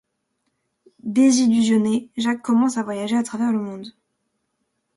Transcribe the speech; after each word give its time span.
Désillusionné, 1.03 2.09
Jacques 2.17 2.41
commence 2.41 2.77
à 2.79 2.83
voyager 2.83 3.15
à 3.15 3.21
travers 3.21 3.51
le 3.51 3.59
monde. 3.59 3.93